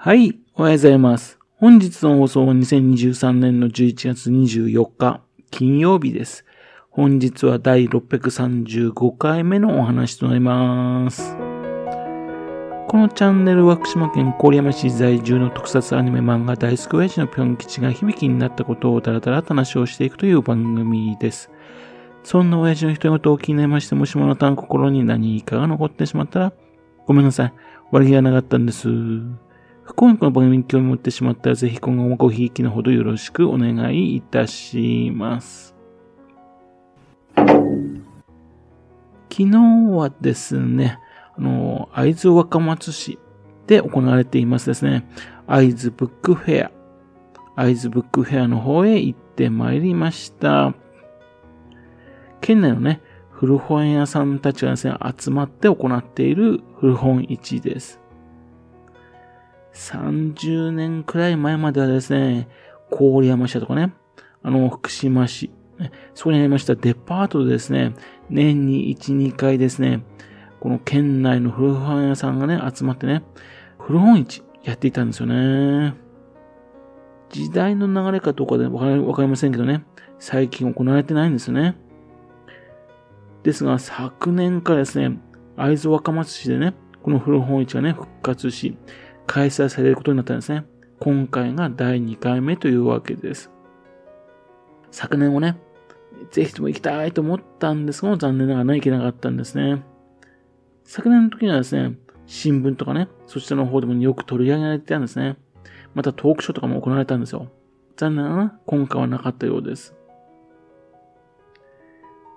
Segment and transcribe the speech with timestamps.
[0.00, 1.40] はい、おはようございます。
[1.56, 6.44] 本日の放送は2023年の11月24日、金曜日です。
[6.88, 11.34] 本日は第635回目のお話となります。
[11.34, 21.50] このチャンネルは福島県郡山市在住の特撮アニメ漫画大好き親父のぴょん吉が響きになったことをだらだらと話をしていくという番組です。
[22.22, 26.52] そんな親父の一言を気になりまして、もしもあなたの心に何かが残ってしまったら、
[27.04, 27.54] ごめんなさい。
[27.90, 28.88] 悪気がなかったんです。
[29.88, 35.74] 不幸にこの番組に興味を持ってしまったら、ぜひ今後もごひいきのほどよろしくお願いいたします。
[37.34, 37.54] 昨
[39.30, 39.56] 日
[39.90, 40.98] はですね、
[41.34, 43.18] あの、会津若松市
[43.66, 45.08] で行われていますですね、
[45.46, 46.70] 会津ブックフェア、
[47.56, 50.74] 会津ブックフェアの方へ行ってまいりました。
[52.42, 53.00] 県内のね、
[53.30, 58.02] 古本屋さんたちがですね、集まって行っている古本市です。
[59.78, 62.48] 30年くらい前まではですね、
[62.90, 63.92] 郡山市とかね、
[64.42, 65.52] あの、福島市、
[66.14, 67.94] そこにありましたデパートでですね、
[68.28, 70.02] 年に1、2回ですね、
[70.58, 73.22] この県内の古本屋さんがね、集まってね、
[73.78, 75.94] 古本市やっていたんですよね。
[77.30, 79.84] 時代の流れかどうかでわかかりませんけどね、
[80.18, 81.76] 最近行われてないんですよね。
[83.44, 85.20] ですが、昨年からですね、
[85.56, 88.76] 会津若松市でね、この古本市がね、復活し、
[89.28, 90.64] 開催されることになったんですね。
[90.98, 93.52] 今回が第2回目というわけです。
[94.90, 95.60] 昨年もね、
[96.30, 99.84] ぜひとも行きたいと思ったんですが、残念ながら、行けなかったんですね。
[100.82, 105.36] 昨年の時にはですね、新聞とかね、そちらの方でもよく取り上げられてたんですね。
[105.94, 107.48] またトークショーとかも行われたんですよ。
[107.96, 109.94] 残念ながら今回はなかったようです。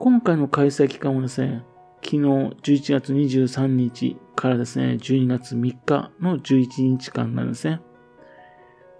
[0.00, 1.62] 今回の開催期間はですね、
[2.02, 7.82] 昨日11月23日からですね、12月3日の11日間なんですね。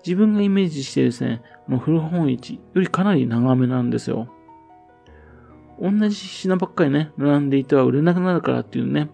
[0.04, 4.28] 自分がイメージしてですね、の古本市よりかなり長めなんですよ。
[5.80, 9.08] 同じ品ばっかりね、並んでいては売れなくなるからっていうね、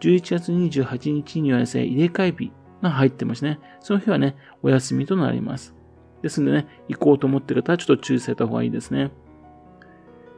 [0.00, 3.58] 11月28日にはですね、入れ替え日が入ってますね。
[3.80, 5.74] その日はね、お休みとなります。
[6.22, 9.10] ですんでね、行こうと思ってる方はちょっと注意された方がいいですね。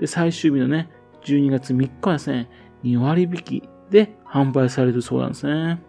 [0.00, 0.88] で、最終日のね、
[1.26, 2.48] 12月3日はですね、
[2.82, 5.80] 2割引きで販売されるそうなんですね。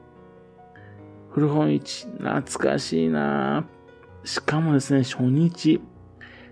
[1.32, 3.66] 古本市、懐かしいな
[4.24, 5.82] しかもですね、初日。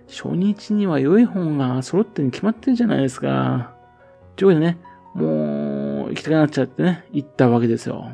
[0.08, 3.76] 初日には良い本が揃ってに決まってるじゃないですか。
[4.36, 4.80] というわけでね、
[5.14, 8.12] もう行きたくなっちゃってね、行ったわけですよ。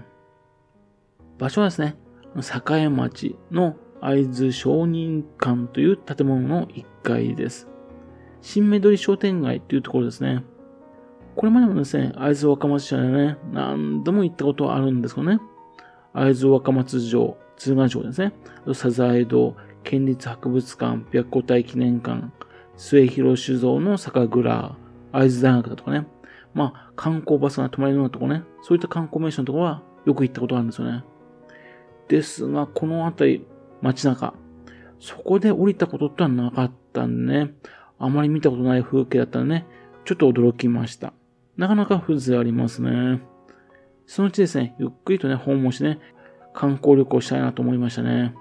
[1.38, 1.96] 場所はですね、
[2.36, 7.70] 栄町の会津商人館という建物の1階です。
[8.42, 10.44] 新目取商店街というところですね。
[11.40, 15.40] これまでもですね、会津若松市はね、何度も行ったことはあるんですけどね。
[16.12, 18.34] 会津若松城、鶴ヶ城ですね。
[18.74, 19.56] サザエ堂、
[19.86, 22.30] 県立博物館、白虎隊記念館、
[22.76, 24.76] 末広酒造の酒蔵、
[25.14, 26.08] 会津大学だとかね。
[26.54, 28.44] まあ、観光バスが止まれるようなとこね。
[28.62, 31.06] そういった観光名所のとこはよく行ったことがあるんですよね。
[32.10, 33.48] ですが、この辺り、
[33.82, 34.34] 街中、
[35.00, 37.54] そこで降りたことってはなかったんでね。
[37.98, 39.68] あまり見たことない風景だったんでね、
[40.04, 41.14] ちょっと驚きました。
[41.60, 43.20] なかなか風情ありますね。
[44.06, 46.00] そのうちですね、ゆっくりとね、訪問してね、
[46.54, 48.34] 観光旅行したいなと思いましたね。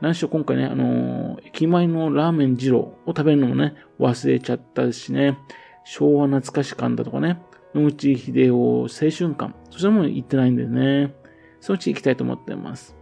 [0.00, 5.38] 何しろ今回ね、あのー駅前のラーメン二郎を食べるのもね、忘れちゃったしね、
[5.84, 7.40] 昭和懐かし感だとかね、
[7.72, 11.14] 野口秀夫青春館、そちらも行ってないんでね、
[11.60, 12.96] そのうち行きたいと思ってます。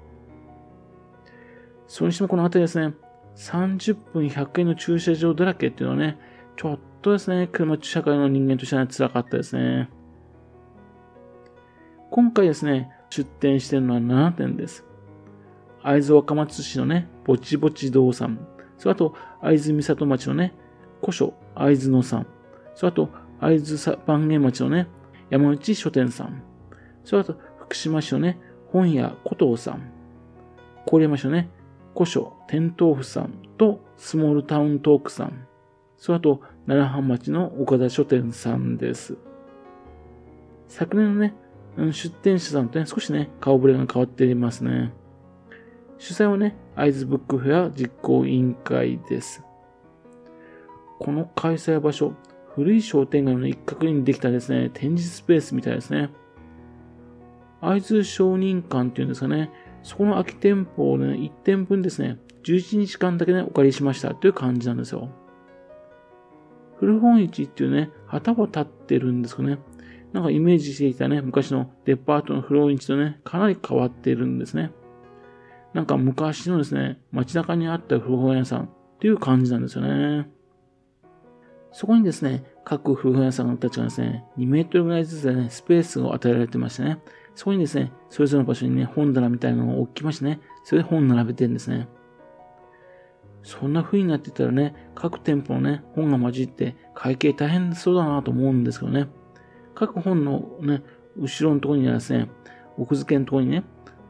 [1.86, 2.92] それにしてもこの辺りですね、
[3.34, 6.18] 30分100円の駐車場だらけっていうのはね、
[6.58, 9.88] ちょっとですね、車社会の人間としては辛かったですね。
[12.10, 14.84] 今回ですね、出店しているのは7点です？
[15.82, 18.46] 会津若松市のね、ぼちぼち堂さん。
[18.78, 20.54] それあと、会津美里町のね、
[21.00, 22.26] 古書会津野さん。
[22.74, 23.10] それあと、
[23.40, 24.88] 会津番芸町のね、
[25.30, 26.42] 山内書店さん。
[27.04, 28.38] それあと、福島市のね、
[28.72, 29.92] 本屋古藤さん。
[30.86, 31.50] 郡山市のね、
[31.94, 35.46] 古書天豆腐さんとスモールタウントークさん。
[35.96, 39.16] それあと、奈良浜町の岡田書店さんです。
[40.68, 41.34] 昨年のね、
[41.92, 44.92] 出店者さんとね、少しね、顔ぶれが変わっていますね。
[45.96, 49.42] 主催はね、会津ブックフェア実行委員会です。
[50.98, 52.12] この開催場所、
[52.54, 56.10] 古い商店街の一角にできたですね、展示スペースみたいですね。
[57.62, 59.50] 会津商人館っていうんですかね、
[59.82, 65.08] そこの空き店舗をね、1店分ですね、11日間だけね、お借りしましたという感じなんですよ。
[66.78, 69.58] 古本市っていうね、旗は立ってるんですかね。
[70.12, 74.72] なんかイメージしていたね、昔のデパートの古本市とね、かなり変わっているんですね。
[75.74, 78.68] なんか昔のですね、街中にあった古本屋さんっ
[79.00, 80.30] ていう感じなんですよね。
[81.72, 86.98] そこにですね、各古本屋さんたちがですね、2メートルぐらいずつでね、スペースを与えられてましてね、
[87.34, 91.88] そこにですね、それぞれの場所にね、本棚みたいなのを置きましてね、それで本並べてるんですね。
[93.42, 99.08] そんな風になってたらね、各店舗のね、本が混じって会計大変そうだなと思うんですけどね。
[99.74, 100.82] 各本のね、
[101.16, 102.28] 後ろのところにはですね、
[102.76, 103.64] 奥付けのところにね、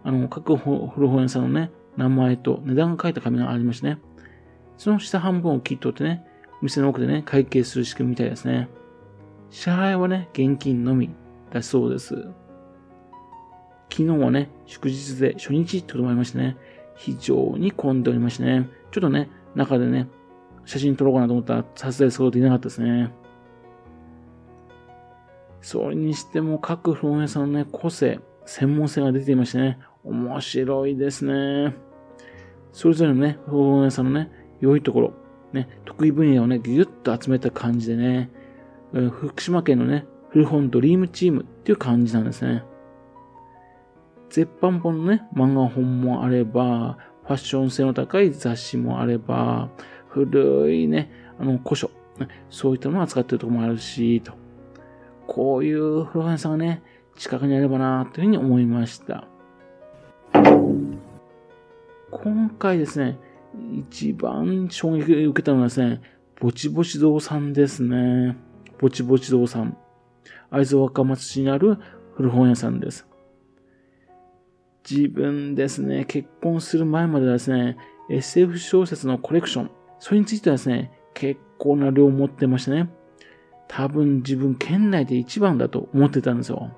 [0.04, 0.76] あの、各古
[1.08, 3.98] 本屋さんのね、名前と値段が書いた紙がありましてね。
[4.76, 6.24] その下半分を切っとってね、
[6.62, 8.68] 店の奥でね、会計する仕組みみたいですね。
[9.50, 11.10] 支払いはね、現金のみ
[11.52, 12.14] だそうです。
[13.90, 16.56] 昨日はね、祝日で初日ってこともありましてね、
[16.96, 20.08] 非常に混んでおりましてね、ちょっとね、中でね、
[20.64, 23.12] 写真撮ろうかなと思ったら撮影することできなかったですね。
[25.60, 31.74] それにしても各古本屋さんのね、個性、専門性が出ていましてね、面白いですね。
[32.72, 34.30] それぞれのね、古本屋さんのね、
[34.60, 35.12] 良いところ、
[35.52, 38.30] ね、得意分野をね、ぎゅっと集めた感じでね、
[38.92, 42.62] 福島県のね、古本ドリームチームっていう感じなんですね。
[44.30, 46.98] 絶版本のね、漫画本もあれば、
[47.28, 49.68] ファッション性の高い雑誌もあれば、
[50.08, 51.90] 古いね、あの、古書、
[52.48, 54.32] そういったものを扱ってるところもあるし、と。
[55.26, 56.82] こういう古本屋さんがね、
[57.16, 59.28] 近くにあればなというふうに思いました。
[62.10, 63.18] 今回ですね、
[63.78, 66.00] 一番衝撃を受けたのはですね、
[66.40, 68.38] ぼちぼち堂さんですね。
[68.78, 69.76] ぼちぼち堂さん。
[70.50, 71.76] 会津若松市にある
[72.14, 73.07] 古本屋さんです。
[74.90, 77.76] 自分ですね、結婚する前まではですね、
[78.08, 82.88] SF 小説のコレクション、それについてはですね、結構な量を持ってましてね、
[83.68, 86.72] 多分自分県内で一番だと思ってたんですよ。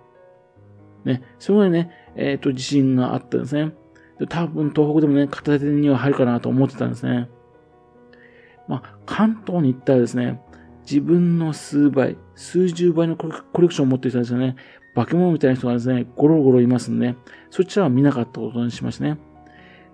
[1.04, 3.72] ね、そこでね、えっ、ー、と、自信があったんですね。
[4.28, 7.28] 多分東北でもね、片手には入るかなと思ってたんですね。
[8.68, 10.40] まあ、関東に行ったらですね、
[10.90, 13.28] 自分の数倍、数十倍のコ
[13.62, 14.56] レクションを持っていたんですよね。
[14.96, 17.14] 化け物みたいな人がですね、ゴロゴロいますんで、
[17.50, 19.18] そちらは見なかったことにしましたね。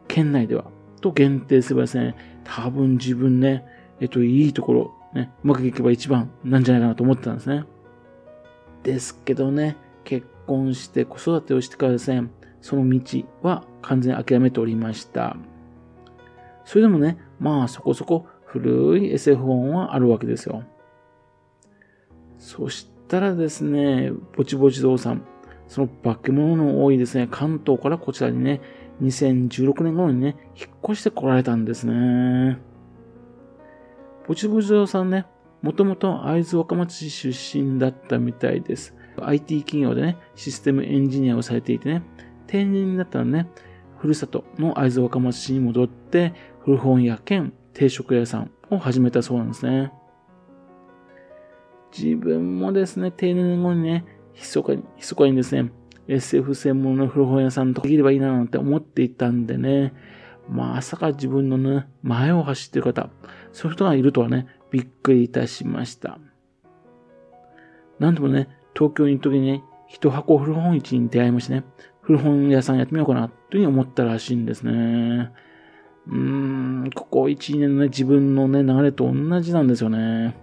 [0.09, 0.65] 県内では、
[1.03, 3.67] と限定すればですね、多分自分ね、
[4.01, 7.65] えっと、いいところ、ね、うまくいけば一番なんじゃないかなと思ってたんですね。
[8.83, 12.31] ですけどね、結婚して子育てをしてからですね、
[12.63, 15.37] その道は完全に諦めておりました。
[16.65, 20.65] それでもね、まあそこそこ古い SF 本はあるわけですよ。
[22.39, 25.23] そしたらですね、ぼちぼち堂さん、
[25.69, 28.61] その化け物の多いですね、関東からこちらにね、
[29.03, 32.59] 2016年頃にね、引っ越してこられたんですね。
[34.27, 35.27] ぼちぼち堂さんね、
[35.63, 38.95] もともと会津若松市出身だったみたいです。
[39.21, 42.03] IT 企業でね、システムエンジニアをされていてね、
[42.47, 43.49] 定年になったらね、
[43.99, 49.93] ふるさとの会津若松市に戻って、古本屋兼定食屋さんを始めたそうなんですね。
[51.97, 54.05] 自分もですね、定年後にね、
[54.35, 55.71] 密かに、密かにですね、
[56.09, 59.93] SF 専門の古本屋さんとかできればいいななんて思っていたんでね、
[60.49, 63.11] まさか自分のね、前を走ってる方、
[63.53, 66.19] そういう人がいるとはね、びっくりいたしました。
[67.99, 71.65] なんでもね、東京に行く時にね、一箱古本市に出会いましてね、
[72.03, 75.33] 古本屋さんやってみようかな、というふうに思ったらしいんですね。
[76.07, 80.37] うーん、ここ1、2年のね、自分のね、流れと同じなんですよね。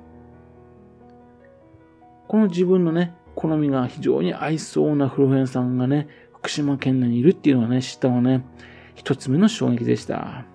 [2.27, 8.46] この自分のね、好みが非常に合いそうな古本屋さんがね、福島県内にいるっていうのはね、知ったのはね、
[8.96, 10.46] 一つ目の衝撃でした。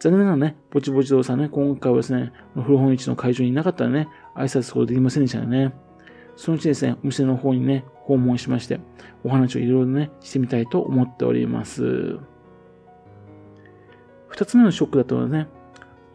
[0.00, 5.72] 残念ながらね、ぼちぼち堂さんね、今回はですね、古本市の会場にいなかったらね、挨拶することできませんでしたね。
[6.36, 8.78] そのうちですね、お店の方にね、訪問しまして、
[9.24, 12.18] お話をいろいろね、してみたいと思っております。
[14.28, 15.48] 二つ目のショックだったのはね、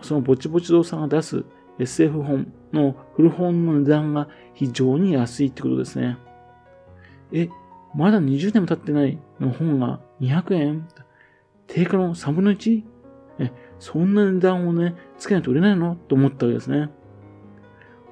[0.02, 1.44] そのぼちぼち堂さんが出す
[1.80, 6.18] SF 本の古本の値段が非常に安いってことですね。
[7.32, 7.50] え、
[7.96, 10.88] まだ20年も経ってないの本が200円？
[11.68, 12.84] 定価の3分の 1?
[13.40, 15.96] え、そんな値段をね、つけないと売れないの？
[15.96, 16.90] と思ったわけですね。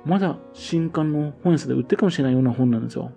[0.06, 3.12] まだ新刊の本屋さんで売ってるかもしれないような本なんですよ。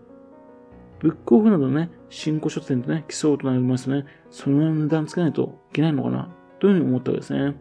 [1.00, 6.28] ブックオフなどのね、新古書店とね、競うとなりますとね、その値段つけないといけないのかな、
[6.60, 7.54] というふうに思ったわけですね。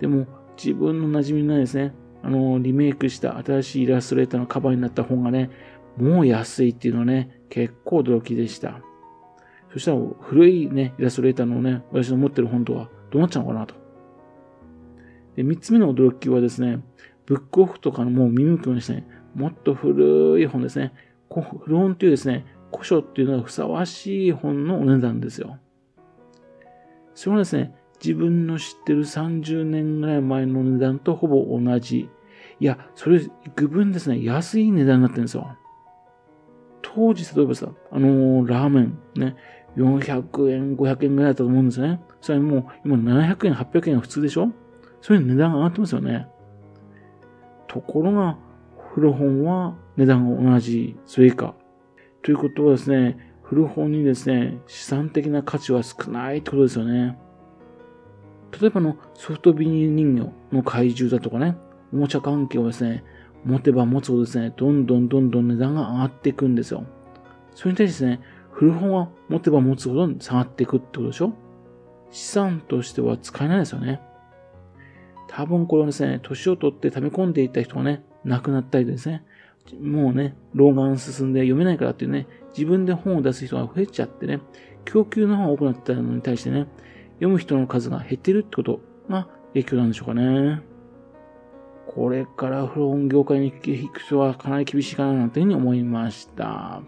[0.00, 5.50] でも、自分の馴染みのないですね、あの、リメイクした新しいイラストレーターのカバーになった本がね、
[5.96, 8.80] もう安いっていうのはね、結構驚きでした。
[9.72, 13.74] そしたら、古いね、イラストレーターのね、私の持ってる本とはどうなっちゃうのかなと。
[15.36, 16.80] で、三つ目の驚きはですね、
[17.26, 20.92] ブックオフとかのもう見向くようにしてね、もっと古い本ですね。
[21.30, 25.58] 古本というですね、古書っていうのはふさわしい本のお値段ですよ。
[27.14, 32.08] それはですね、自分の知ってる30年ぐらい前の値段とほぼ同じ。
[32.60, 33.20] いや、それ、
[33.56, 35.56] 具分ですね、安い値段になってるんですよ。
[36.82, 39.36] 当時、例えばさ、あのー、ラーメン、ね、
[39.76, 42.00] 400円、500円ぐらいだったと思うんですね。
[42.20, 44.52] それもう、今700円、800円が普通でしょ
[45.00, 46.26] それ値段が上がってますよね。
[47.68, 48.38] ところが、
[48.94, 51.54] 古本は値段が同じ、それ以下。
[52.22, 57.16] ということはですね、古本にですね、資産的な価値は少ないってことですよね。
[58.60, 61.56] 例えばのソフトビニール人形の怪獣だとかね、
[61.92, 63.04] おもちゃ関係をですね、
[63.44, 66.84] 持てば持つほどですね、どんどんどんどん値段が上がっていくんですよ。
[67.54, 71.32] それに対してですね、古本は持てば持つほど下がっていくってことでしょ？
[72.10, 74.00] 資産としては使えないですよね。
[75.28, 79.24] 多分これはですね、年を取って溜め込んでいた人がね、亡くなったりですね、
[79.80, 82.26] もうね、老眼進んで読めないからっていうね、
[82.56, 84.40] 自分で本を出す人が増えちゃってね、
[84.84, 86.66] 供給の方が多くなったのに対してね、
[87.18, 90.62] 読む人の数が減ってるってことが影響なんでしょうかね。
[91.86, 96.82] これから古本業界に行く人はかなり厳しいかななんていうふうに思いました。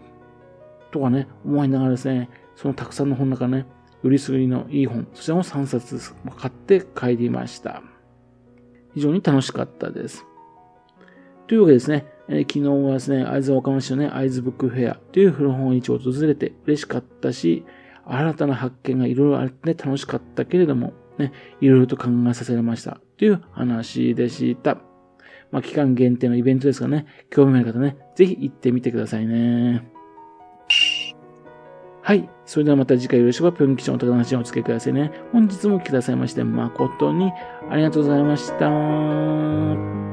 [0.91, 3.65] とかね、思いながらですね、そのたくさんの本の中ね、
[4.03, 7.81] 売りすぐりのいい本、そちらも3冊買って帰りました。
[8.93, 10.25] 非常に楽しかったです。
[11.47, 17.65] というわけですね、えー、昨日はですね、会津若松市のね、会津ブックフェアという古本市を訪れて嬉しかったし、
[18.05, 21.31] 新たな発見がいろいろあって楽しかったけれども、ね、
[21.61, 24.77] いろいろと考えさせられましたという話でした。
[25.51, 29.85] まあ、期間限定のイベントですからね、興味ある方ね、ぜひ行ってみてくださいね。
[32.03, 32.29] はい。
[32.45, 35.11] それではまた次回よろしくば、ぴょん吉のお宝話をお付けくださいね。
[35.31, 37.31] 本日も来てくださいまして、誠に
[37.69, 40.10] ありがとうございました。